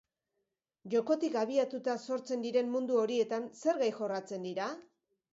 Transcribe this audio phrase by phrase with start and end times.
[0.91, 4.71] Jokotik abiatuta sortzen diren mundu horietan, zer gai jorratzen dira?